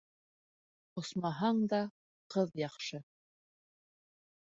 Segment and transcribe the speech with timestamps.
[0.95, 1.83] Ҡосмаһаң да
[2.37, 3.07] ҡыҙ яҡшы.